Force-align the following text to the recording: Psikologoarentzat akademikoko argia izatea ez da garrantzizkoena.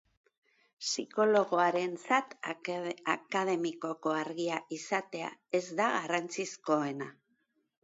Psikologoarentzat 0.85 2.33
akademikoko 3.15 4.15
argia 4.23 4.59
izatea 4.79 5.31
ez 5.61 5.65
da 5.83 5.93
garrantzizkoena. 5.99 7.13